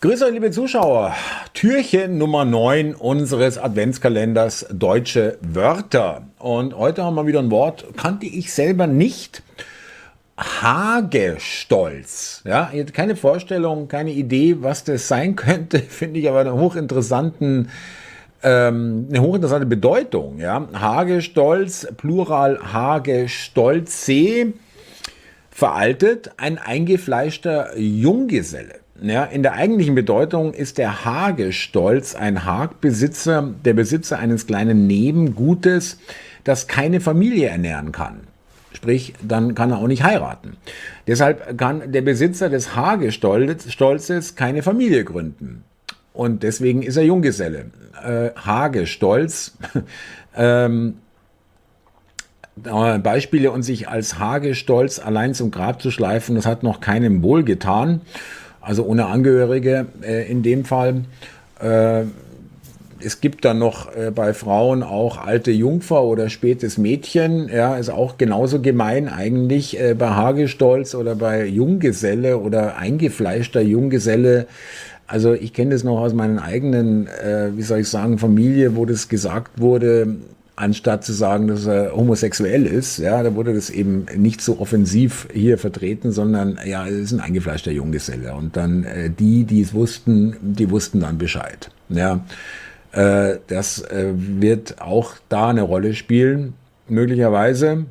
Grüß 0.00 0.22
euch, 0.22 0.30
liebe 0.30 0.52
Zuschauer. 0.52 1.12
Türchen 1.54 2.18
Nummer 2.18 2.44
9 2.44 2.94
unseres 2.94 3.58
Adventskalenders 3.58 4.66
Deutsche 4.70 5.38
Wörter. 5.40 6.22
Und 6.38 6.76
heute 6.78 7.02
haben 7.02 7.16
wir 7.16 7.26
wieder 7.26 7.40
ein 7.40 7.50
Wort, 7.50 7.84
kannte 7.96 8.26
ich 8.26 8.52
selber 8.52 8.86
nicht. 8.86 9.42
Hagestolz. 10.36 11.22
Ja, 12.44 12.70
ich 12.72 12.78
hatte 12.82 12.92
keine 12.92 13.16
Vorstellung, 13.16 13.88
keine 13.88 14.12
Idee, 14.12 14.58
was 14.60 14.84
das 14.84 15.08
sein 15.08 15.34
könnte, 15.34 15.78
finde 15.88 16.20
ich 16.20 16.28
aber 16.28 16.42
einen 16.42 16.52
hochinteressanten 16.52 17.68
ähm, 18.44 19.08
eine 19.08 19.20
hochinteressante 19.20 19.66
Bedeutung. 19.66 20.38
Ja? 20.38 20.68
Hagestolz, 20.74 21.88
Plural 21.96 22.60
Hagestolze, 22.72 24.52
veraltet, 25.50 26.30
ein 26.36 26.56
eingefleischter 26.56 27.76
Junggeselle. 27.76 28.76
Ja, 29.00 29.24
in 29.24 29.42
der 29.42 29.52
eigentlichen 29.52 29.94
Bedeutung 29.94 30.52
ist 30.54 30.76
der 30.76 31.04
Hagestolz 31.04 32.16
ein 32.16 32.44
Hagbesitzer, 32.44 33.54
der 33.64 33.74
Besitzer 33.74 34.18
eines 34.18 34.46
kleinen 34.46 34.88
Nebengutes, 34.88 35.98
das 36.42 36.66
keine 36.66 37.00
Familie 37.00 37.48
ernähren 37.48 37.92
kann. 37.92 38.20
Sprich, 38.72 39.14
dann 39.22 39.54
kann 39.54 39.70
er 39.70 39.78
auch 39.78 39.86
nicht 39.86 40.02
heiraten. 40.02 40.56
Deshalb 41.06 41.56
kann 41.56 41.92
der 41.92 42.02
Besitzer 42.02 42.48
des 42.50 42.74
Hagestolzes 42.74 44.34
keine 44.34 44.62
Familie 44.62 45.04
gründen. 45.04 45.64
Und 46.12 46.42
deswegen 46.42 46.82
ist 46.82 46.96
er 46.96 47.04
Junggeselle. 47.04 47.66
Äh, 48.04 48.30
Hagestolz. 48.36 49.56
ähm, 50.36 50.94
Beispiele 52.56 53.52
und 53.52 53.62
sich 53.62 53.88
als 53.88 54.18
Hagestolz 54.18 54.98
allein 54.98 55.32
zum 55.32 55.52
Grab 55.52 55.80
zu 55.80 55.92
schleifen, 55.92 56.34
das 56.34 56.44
hat 56.44 56.64
noch 56.64 56.80
keinem 56.80 57.22
wohl 57.22 57.44
getan 57.44 58.00
also 58.60 58.84
ohne 58.84 59.06
Angehörige 59.06 59.86
äh, 60.02 60.30
in 60.30 60.42
dem 60.42 60.64
Fall. 60.64 61.04
Äh, 61.60 62.04
es 63.00 63.20
gibt 63.20 63.44
dann 63.44 63.58
noch 63.58 63.94
äh, 63.94 64.10
bei 64.10 64.34
Frauen 64.34 64.82
auch 64.82 65.18
alte 65.18 65.50
Jungfer 65.50 66.02
oder 66.02 66.28
spätes 66.28 66.78
Mädchen. 66.78 67.48
Ja, 67.48 67.76
ist 67.76 67.90
auch 67.90 68.18
genauso 68.18 68.60
gemein 68.60 69.08
eigentlich 69.08 69.78
äh, 69.80 69.94
bei 69.94 70.08
Hagestolz 70.08 70.94
oder 70.94 71.14
bei 71.14 71.46
Junggeselle 71.46 72.38
oder 72.38 72.76
eingefleischter 72.76 73.60
Junggeselle. 73.60 74.46
Also 75.06 75.32
ich 75.32 75.54
kenne 75.54 75.70
das 75.70 75.84
noch 75.84 76.00
aus 76.00 76.12
meinen 76.12 76.38
eigenen, 76.38 77.06
äh, 77.06 77.56
wie 77.56 77.62
soll 77.62 77.80
ich 77.80 77.88
sagen, 77.88 78.18
Familie, 78.18 78.76
wo 78.76 78.84
das 78.84 79.08
gesagt 79.08 79.60
wurde, 79.60 80.16
anstatt 80.58 81.04
zu 81.04 81.12
sagen, 81.12 81.46
dass 81.46 81.66
er 81.66 81.94
homosexuell 81.94 82.66
ist, 82.66 82.98
ja, 82.98 83.22
da 83.22 83.34
wurde 83.34 83.54
das 83.54 83.70
eben 83.70 84.06
nicht 84.16 84.40
so 84.40 84.58
offensiv 84.58 85.28
hier 85.32 85.56
vertreten, 85.56 86.10
sondern 86.10 86.58
ja, 86.66 86.86
es 86.86 86.94
ist 86.94 87.12
ein 87.12 87.20
eingefleischter 87.20 87.70
Junggeselle. 87.70 88.34
Und 88.34 88.56
dann 88.56 88.84
äh, 88.84 89.08
die, 89.10 89.44
die 89.44 89.62
es 89.62 89.72
wussten, 89.72 90.36
die 90.40 90.70
wussten 90.70 91.00
dann 91.00 91.16
Bescheid. 91.16 91.70
Ja, 91.88 92.24
äh, 92.92 93.36
das 93.46 93.82
äh, 93.82 94.12
wird 94.14 94.80
auch 94.80 95.14
da 95.28 95.48
eine 95.48 95.62
Rolle 95.62 95.94
spielen, 95.94 96.54
möglicherweise. 96.88 97.86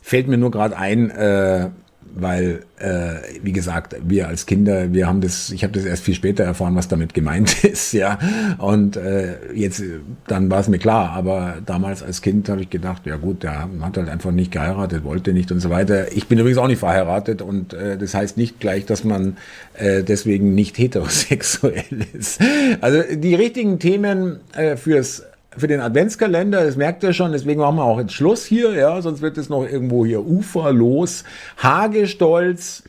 Fällt 0.00 0.26
mir 0.26 0.38
nur 0.38 0.50
gerade 0.50 0.76
ein, 0.76 1.10
äh, 1.10 1.68
weil, 2.14 2.60
äh, 2.78 3.14
wie 3.42 3.52
gesagt, 3.52 3.96
wir 4.06 4.28
als 4.28 4.46
Kinder, 4.46 4.92
wir 4.92 5.06
haben 5.06 5.20
das, 5.20 5.50
ich 5.50 5.64
habe 5.64 5.72
das 5.72 5.84
erst 5.84 6.04
viel 6.04 6.14
später 6.14 6.44
erfahren, 6.44 6.76
was 6.76 6.88
damit 6.88 7.14
gemeint 7.14 7.64
ist, 7.64 7.92
ja. 7.92 8.18
Und 8.58 8.96
äh, 8.96 9.36
jetzt, 9.54 9.82
dann 10.26 10.50
war 10.50 10.60
es 10.60 10.68
mir 10.68 10.78
klar, 10.78 11.10
aber 11.10 11.56
damals 11.64 12.02
als 12.02 12.22
Kind 12.22 12.48
habe 12.48 12.62
ich 12.62 12.70
gedacht, 12.70 13.06
ja 13.06 13.16
gut, 13.16 13.42
der 13.42 13.68
hat 13.80 13.96
halt 13.96 14.08
einfach 14.08 14.30
nicht 14.30 14.52
geheiratet, 14.52 15.04
wollte 15.04 15.32
nicht 15.32 15.50
und 15.52 15.60
so 15.60 15.70
weiter. 15.70 16.12
Ich 16.12 16.28
bin 16.28 16.38
übrigens 16.38 16.58
auch 16.58 16.68
nicht 16.68 16.80
verheiratet 16.80 17.42
und 17.42 17.72
äh, 17.72 17.96
das 17.96 18.14
heißt 18.14 18.36
nicht 18.36 18.60
gleich, 18.60 18.84
dass 18.86 19.04
man 19.04 19.36
äh, 19.74 20.02
deswegen 20.02 20.54
nicht 20.54 20.78
heterosexuell 20.78 21.84
ist. 22.12 22.40
Also 22.80 23.02
die 23.14 23.34
richtigen 23.34 23.78
Themen 23.78 24.40
äh, 24.54 24.76
fürs 24.76 25.24
für 25.56 25.66
den 25.66 25.80
Adventskalender, 25.80 26.64
das 26.64 26.76
merkt 26.76 27.02
ihr 27.02 27.12
schon, 27.12 27.32
deswegen 27.32 27.60
machen 27.60 27.76
wir 27.76 27.84
auch 27.84 27.98
jetzt 27.98 28.12
Schluss 28.12 28.44
hier, 28.44 28.72
ja, 28.72 29.00
sonst 29.02 29.20
wird 29.20 29.38
es 29.38 29.48
noch 29.48 29.64
irgendwo 29.64 30.04
hier 30.06 30.24
uferlos. 30.24 31.24
Hagestolz, 31.58 32.84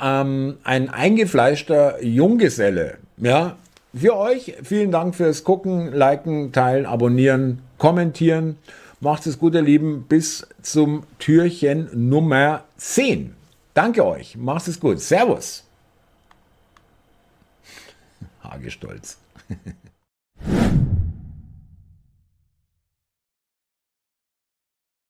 ähm, 0.00 0.56
ein 0.64 0.90
eingefleischter 0.90 2.02
Junggeselle, 2.02 2.98
ja. 3.18 3.56
Für 3.94 4.16
euch, 4.16 4.54
vielen 4.62 4.90
Dank 4.90 5.14
fürs 5.14 5.42
Gucken, 5.42 5.90
Liken, 5.92 6.52
Teilen, 6.52 6.84
Abonnieren, 6.84 7.62
Kommentieren. 7.78 8.58
Macht 9.00 9.26
es 9.26 9.38
gut, 9.38 9.54
ihr 9.54 9.62
Lieben, 9.62 10.04
bis 10.06 10.46
zum 10.60 11.04
Türchen 11.18 11.88
Nummer 11.94 12.64
10. 12.76 13.34
Danke 13.72 14.04
euch, 14.04 14.36
macht 14.36 14.68
es 14.68 14.80
gut. 14.80 15.00
Servus. 15.00 15.64
Hagestolz. 18.42 19.18